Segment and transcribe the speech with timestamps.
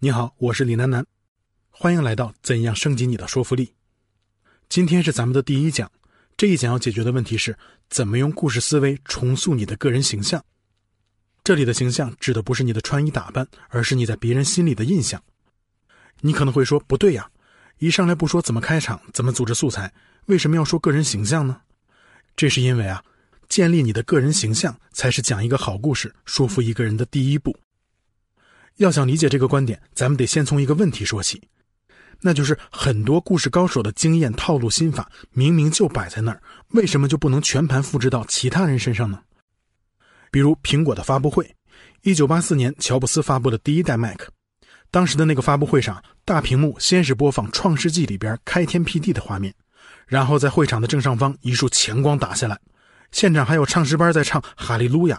[0.00, 1.04] 你好，我是李楠楠，
[1.70, 3.74] 欢迎来到怎样升级你的说服力。
[4.68, 5.90] 今天是咱们的第一讲，
[6.36, 7.58] 这一讲要解决的问题是
[7.90, 10.40] 怎么用故事思维重塑你的个人形象。
[11.42, 15.20] 这里的形象指的不是你的穿衣打扮，而是你在别人心里的印象。
[16.20, 17.28] 你可能会说不对呀，
[17.78, 19.92] 一上来不说怎么开场，怎么组织素材，
[20.26, 21.60] 为什么要说个人形象呢？
[22.36, 23.02] 这是因为啊，
[23.48, 27.58] 建立你的个人形象才是讲一个好故事、说服一个人的第一步。
[28.78, 31.42] 要想理解这个观点，咱们得先从一个问题说起，
[32.20, 39.20] 那就是很多故事高手的经验、套路、心法明明就摆在那儿，为什么就不能全盘复制到其他人身上呢？
[40.30, 41.56] 比如苹果的发布会，
[42.02, 44.20] 一九八四年乔布斯发布的第一代 Mac，
[44.92, 49.52] 当时的那个发布会上，大屏幕先是播放《创世纪》里边开天辟地的画面，
[50.06, 52.56] 然后在会场的正上方一束强光打下来，
[53.10, 55.16] 现场还有唱诗班在唱《哈利路亚》，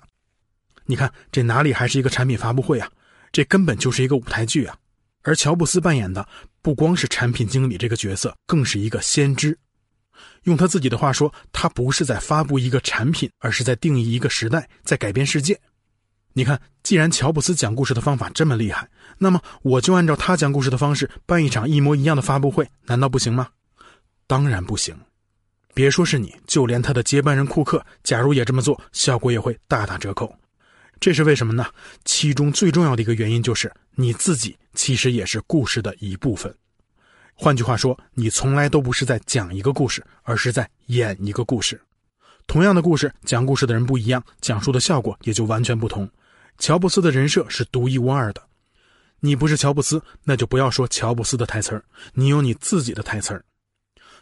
[0.86, 2.90] 你看这哪里还是一个产品发布会啊？
[3.32, 4.76] 这根本就是一个舞台剧啊！
[5.24, 6.28] 而乔布斯扮演的
[6.62, 9.58] 不光是产品经理这个角色，更是一个先知。
[10.44, 15.60] 用他自己的话说，他不是在发布一个产品，而是在定义一个时代，在改变世界。
[16.34, 23.50] 你看，既然乔布斯讲故事的方法这么厉害，那么我就按照他讲故事的方式办一场一模一样的发布会，难道不行吗？
[24.28, 24.96] 当然不行！
[25.74, 30.34] 别说是你，就连他的接班人库克，假如也这么做，效果也会大打折扣。
[31.00, 31.66] 这是为什么呢？
[32.04, 36.54] 其中最重要的一个原因就是你自己其实也是故事的一部分。
[37.34, 41.80] 换句话说，你从来都不是在讲一个故事，而是在演一个故事。
[42.48, 46.10] 同样的故事，讲故事的人不一样，讲述的效果也就完全不同。
[46.58, 48.44] 乔布斯的人设是独一无二的，
[49.22, 53.46] 你不是乔布斯，那就不要说乔布斯的台词儿，你有你自己的台词儿。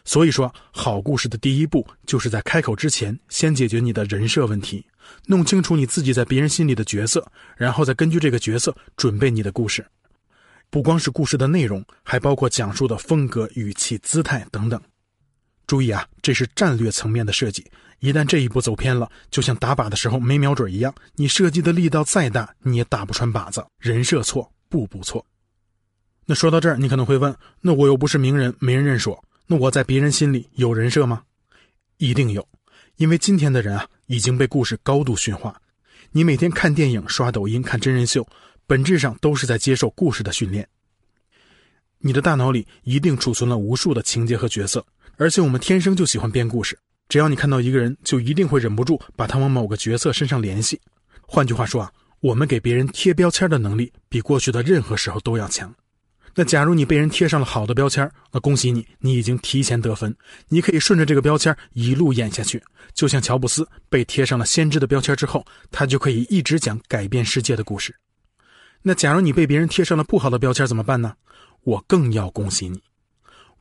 [0.08, 4.82] 所以说，好故事的第一步就是在开口之前，先解决你的人设问题。
[5.26, 9.84] 弄清楚你自己在别人心里的角色，然后再根据这个角色准备你的故事。
[10.70, 14.80] 不光是故事的内容，还包括讲述的风格、语气、姿态等等。
[15.66, 17.66] 注意啊，这是战略层面的设计。
[17.98, 23.62] 一旦这一步走偏了，就像打靶的时候没瞄准一样，你设计的力道再大，你也打不穿靶子。
[23.78, 25.26] 人设错，步步错。
[26.24, 31.22] 那说到这儿，你可能会问：那我又不是名人，没人认识我，那我在别人心里有人设吗？
[31.96, 32.46] 一定有。
[32.96, 35.58] 因为今天的人啊，已经被故事高度驯化。
[36.12, 38.28] 你每天看电影、刷抖音、看真人秀，
[38.66, 40.68] 本质上都是在接受故事的训练。
[42.00, 44.84] 你的大脑里一定储存了无数的情节和角色，
[45.16, 46.78] 而且我们天生就喜欢编故事。
[47.08, 50.78] 只要你看到一个人，就一定会忍不住把他往某个角色身上联系。
[51.22, 55.74] 换句话说啊，我们给别人贴标签的能力，比过去的任何时候都要强。
[56.38, 60.16] 那假如你被人贴上了好的标签，那恭喜你，你已经提前得分。
[60.46, 62.62] 你可以顺着这个标签一路演下去，
[62.94, 67.92] 就像乔布斯被贴上了先知的标签之后，他就可以一直讲改变世界的故事。
[68.82, 71.12] 那假如你被别人贴上了不好的标签怎么办呢？
[71.64, 72.80] 我更要恭喜你。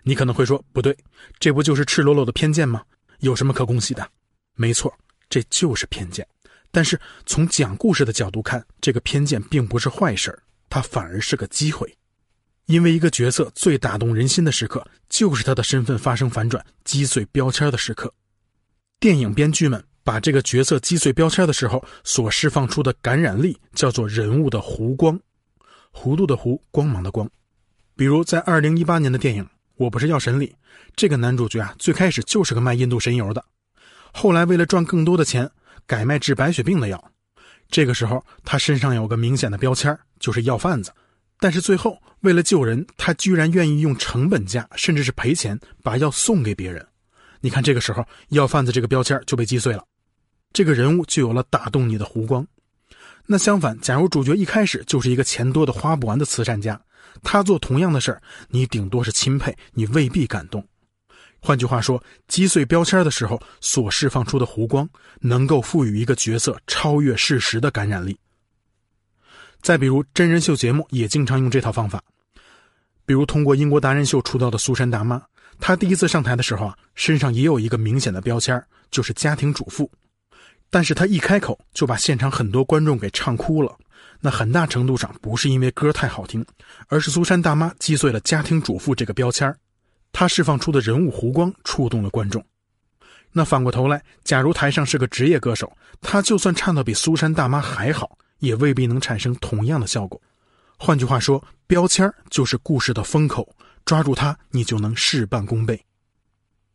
[0.03, 0.95] 你可能会说不对，
[1.39, 2.83] 这不就是赤裸裸的偏见吗？
[3.21, 4.07] 有什么可恭喜的？
[4.53, 4.95] 没错，
[5.31, 6.23] 这就是偏见。
[6.69, 10.37] 但是从讲故事的角度看，这个偏见并不是坏事
[10.69, 11.91] 它反而是个机会。
[12.67, 18.13] 因为一个角色最打动人心的时刻，就是他的身份发生反转、击碎标签的时刻。
[18.99, 25.17] 电影编剧们把这个角色击碎标签的时候所释放出的感染力，叫做人物的弧光，
[25.93, 27.29] 弧度的弧，光芒的光。
[27.95, 29.43] 比如在二零一八年的电影
[29.77, 30.53] 《我不是药神》里，
[30.93, 33.45] 这个男主角啊，最开始就是个卖印度神油的，
[34.11, 35.49] 后来为了赚更多的钱，
[35.85, 37.11] 改卖治白血病的药。
[37.69, 40.91] 这个时候，他身上有个明显的标签，就是药贩子。
[41.39, 46.85] 但是最后，为了救人，他居然愿意用成本价，甚至是赔钱把药送给别人。
[47.41, 49.85] 你看，这个时候药贩子这个标签就被击碎了，
[50.51, 52.45] 这个人物就有了打动你的弧光。
[53.27, 56.81] 那相反，假如主角一开始就是一个钱多的花不完的慈善家，
[57.21, 60.65] 他做同样的事儿，你顶多是钦佩，你未必感动。
[61.39, 64.89] 换句话说，击碎标签的时候所释放出的弧光，
[65.19, 68.17] 能够赋予一个角色超越事实的感染力。
[69.67, 72.01] 再比如，真人秀节目也经常用这套方法。
[73.05, 75.21] 比如，通过英国达人秀出道的苏珊大妈，
[75.59, 79.91] 她第一次上台的时候啊，身上也有一个明显的标签，就是家庭主妇。
[80.69, 83.75] 但是她一开口就把现场很多观众给唱哭了。
[84.21, 86.45] 那很大程度上不是因为歌太好听，
[86.87, 89.53] 而是苏珊大妈击碎了家庭主妇这个标签，
[90.13, 92.41] 她释放出的人物弧光触动了观众。
[93.33, 98.16] 那反过头来，假如台上是个职业歌手，他就算唱的比苏珊大妈还好。
[98.39, 100.21] 也未必能产生同样的效果。
[100.77, 103.55] 换句话说，标签就是故事的风口，
[103.85, 105.83] 抓住它，你就能事半功倍。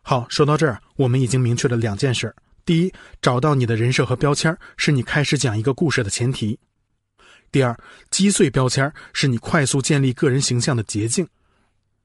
[0.02, 6.58] 好，说到这儿，我们已经明确了两件事：第一，找到你的人设和标签是你开始讲一个故事的前提；
[7.52, 7.78] 第二，
[8.10, 11.26] 击碎标签是你快速建立个人形象的捷径。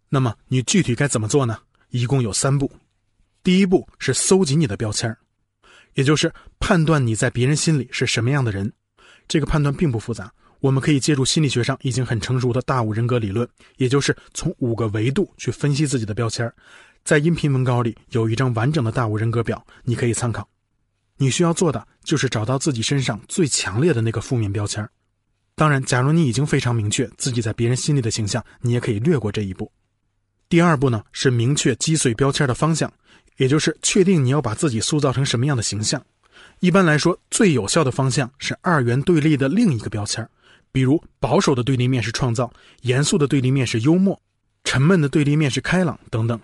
[0.10, 1.60] 那么你具体该怎么做呢？
[1.90, 2.72] 一共有三步。
[3.44, 5.16] 第一步是搜集你的标签
[5.94, 8.72] 也就是判断你在别人心里是什么样的人。
[9.28, 13.48] 这个判断并不复杂，我们可以借助心理学上已经很成熟的大五人格理论，
[13.78, 16.52] 也就是从五个维度去分析自己的标签
[17.04, 20.48] 在音频文稿里有一张完整的大五人格表，你可以参考。
[21.18, 24.88] 你需要做的就是找到自己身上最强烈的那个负面标签
[25.56, 29.72] 当然，假如你已经非常明确自己在别人心里的形象，你也可以略过这一步。
[30.48, 32.92] 第二步呢，是明确击碎标签的方向。
[33.38, 36.04] 也就是确定你要把自己塑造成什么样的形象。
[36.60, 40.28] 一般来说，最有效的方向是二元对立的另一个标签
[40.72, 42.52] 比如保守的对立面是创造，
[42.82, 44.20] 严肃的对立面是幽默，
[44.64, 46.40] 沉闷的对立面是开朗等等。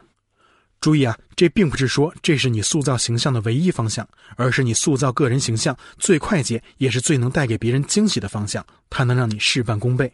[0.80, 8.66] 注意啊，这并不是说这是你塑造形象的唯一方向，而是你塑造个人形象最快捷也是最能带给别人惊喜的方向。
[8.90, 10.12] 它能让你事半功倍。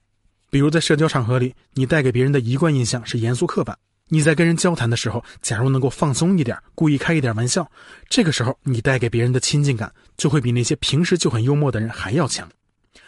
[0.51, 3.77] 比如在社交场合里，你带给别人的一贯印象是严肃刻板。
[4.11, 7.69] 你在跟人交谈的时候，假如能够放松一点，故意开一点玩笑，
[8.09, 12.49] 这个时候你带给别人的亲近感就会比那些平时就很幽默的人还要强，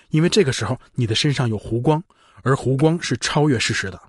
[0.10, 2.02] 因为这个时候你的身上有弧光，
[2.44, 4.00] 而弧光是超越事实的。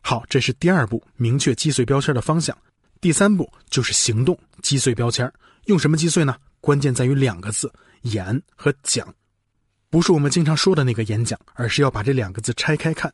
[0.00, 2.56] 好，这是第二步，明确击碎标签的方向。
[3.00, 5.30] 第三步就是行动，击碎标签。
[5.66, 6.34] 用什么击碎呢？
[6.60, 7.70] 关键在于两个字：
[8.02, 9.14] 演和讲，
[9.90, 13.12] 不是我们经常说的那个演讲，而是要把这两个字拆开看。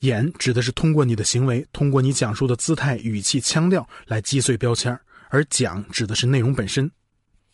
[0.00, 4.96] 演指的是通过你的行为，通过你讲述的姿态、语气、腔调来击碎标签
[5.28, 6.90] 而讲指的是内容本身。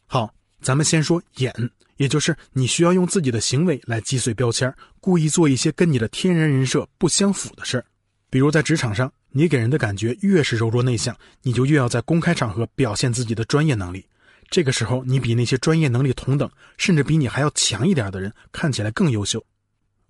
[0.06, 1.52] 好，咱们先说演，
[1.96, 7.84] 也就是你需要用自己的行为来击碎标签故意做一些跟你的天然人设不相符的事儿。
[8.28, 14.04] 比如在职场上，你给人的感觉越是柔弱内向，你就越要在公开场合表现自己的专业能力。
[14.50, 19.44] 这个时候，你比那些专业能力同等，甚至比你还要强一点的人看起来更优秀。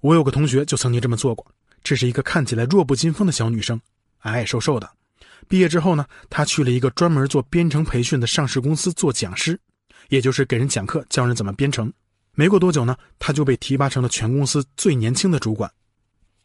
[0.00, 1.46] 我有个同学就曾经这么做过。
[1.84, 3.80] 这是一个看起来弱不禁风的小女生，
[4.20, 4.90] 矮矮瘦瘦的。
[5.46, 9.60] 毕业之后呢，她去了一个专门做编程培训的上市公司做讲师，
[10.08, 11.92] 也就是给人讲课，教人怎么编程。
[12.34, 15.70] 没过多久呢，她就被提拔成了全公司最年轻的主管。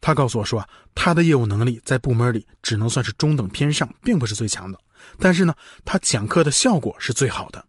[0.02, 4.78] 她告诉我说啊，她的业务能力在部门里只能算是中等偏上，并不是最强的。
[5.18, 5.54] 但是呢，
[5.84, 7.64] 她讲课的效果是最好的。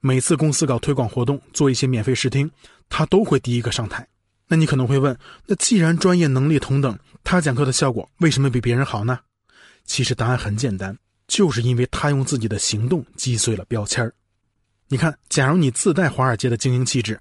[0.00, 2.50] 每次公司搞推广活动，做一些免费试听，
[2.90, 4.06] 她都会第一个上台。
[4.48, 5.16] 那你可能会问，
[5.46, 9.18] 那既然专业能力同等，他讲课的效果为什么比别人好呢？
[9.84, 10.96] 其实答案很简单，
[11.26, 14.10] 就是因为他用自己的行动击碎了标签
[14.88, 17.20] 你看，假如你自带华尔街的精英气质，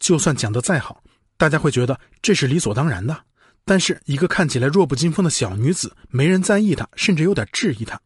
[0.00, 1.02] 就算讲得再好，
[1.36, 3.16] 大家会觉得这是理所当然的。
[3.64, 7.98] 但是一个看起来弱不禁风的小女子，没人在意她，甚至有点质疑她。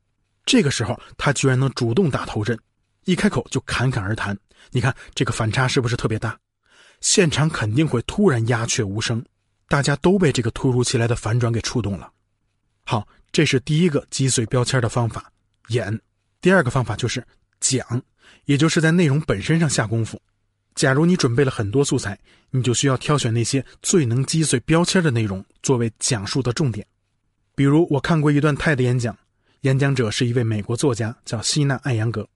[0.44, 2.58] 这个时候，她居然能主动打头阵，
[3.06, 4.38] 一开口就侃侃而谈。
[4.70, 6.38] 你看这个反差是不是特别大？
[7.00, 9.24] 现场肯定会突然鸦雀无声，
[9.68, 12.10] 大家都被这个突如其来的反转给触动了。
[12.84, 15.30] 好，这是第一个击碎标签的方法，
[15.68, 16.00] 演。
[16.40, 17.24] 第二个方法就是
[17.60, 18.00] 讲，
[18.44, 20.20] 也就是在内容本身上下功夫。
[20.74, 22.16] 假如你准备了很多素材，
[22.50, 26.86] 你就需要挑选那些最能击碎标签的内容作为讲述的重点。
[27.54, 29.16] 比如，我看过一段泰的演讲，
[29.62, 32.28] 演讲者是一位美国作家，叫希纳·艾扬格。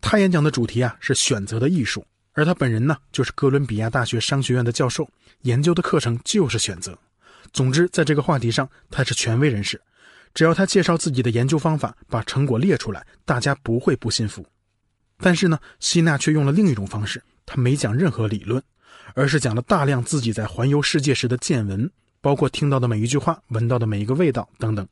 [0.00, 2.06] 他演讲的主题啊是选择的艺术。
[2.32, 5.08] 而他本人呢，就是哥伦比亚大学商学院的教授，
[5.42, 6.98] 研究的课程就是选择。
[7.52, 9.80] 总之，在这个话题上，他是权威人士。
[10.32, 14.46] 只要他介绍自己的研究方法，把成果列出来，大家不会不信服。
[15.18, 18.62] 但是呢，希纳却用了另一种方式，他没讲任何理论，
[19.14, 21.90] 而是讲了大量自己在环游世界时的见闻，
[22.22, 24.88] 包括听到的每一句话、闻到的每一个味道等等。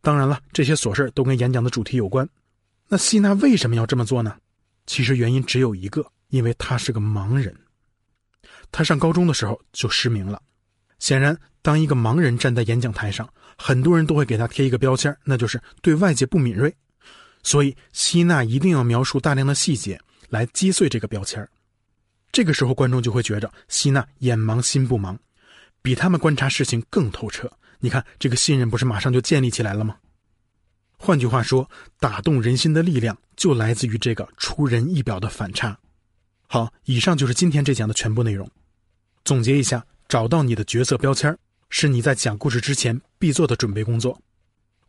[0.00, 2.28] 当然了，这些琐事都跟演讲的主题有关。
[2.88, 4.36] 那希纳为什么要这么做呢？
[4.86, 6.04] 其实原因只有一个。
[6.30, 7.54] 因为他是个盲人，
[8.72, 10.40] 他上高中的时候就失明了。
[10.98, 16.74] 显然，当一个盲人站在演讲台上，很多人都会给他贴一个标签，那就是对外界不敏锐。
[17.42, 21.46] 所以，希娜一定要描述大量的细节来击碎这个标签。
[22.32, 25.16] 这个时候，观众就会觉着希娜眼盲心不盲，
[25.80, 27.50] 比他们观察事情更透彻。
[27.78, 29.96] 你看，这个信任不是马上就建立起来了吗？
[30.98, 31.68] 换句话说，
[31.98, 35.76] 打动人心的力量就来自于这个出人意表的反差。
[36.52, 38.50] 好，以上就是今天这讲的全部内容。
[39.24, 41.38] 总结一下，找到你的角色标签
[41.68, 44.20] 是你在讲故事之前必做的准备工作。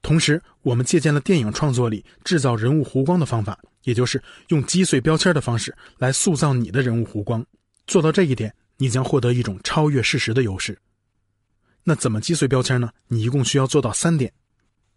[0.01, 7.45] 同时，我们借鉴了电影创作里制造人物弧光的方法，也就是用击碎标签的方式来塑造你的人物弧光。
[7.85, 10.75] 做到这一点，你将获得一种超越事实的优势。
[11.83, 12.89] 那怎么击碎标签呢？
[13.07, 14.33] 你一共需要做到三点：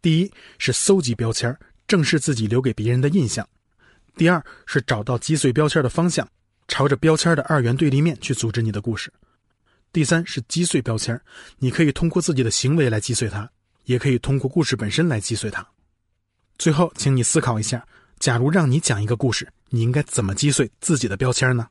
[0.00, 1.54] 第一是搜集标签，
[1.86, 3.44] 正视自己留给别人的印象；
[4.16, 6.26] 第二是找到击碎标签的方向。
[6.68, 9.12] 朝着标签的二元对立面去组织你的故事。
[9.92, 11.20] 第三是击碎标签，
[11.58, 13.48] 你可以通过自己的行为来击碎它，
[13.84, 15.64] 也可以通过故事本身来击碎它。
[16.58, 17.86] 最后，请你思考一下，
[18.18, 21.68] 假如让你讲一个故事，你应该怎么击碎自己的标签呢？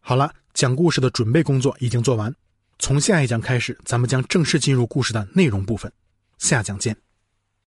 [0.00, 2.34] 好了，讲故事的准备工作已经做完，
[2.78, 5.92] 从下一讲开始，咱们将正式进入故事的内容部分。
[6.38, 6.96] 下讲见。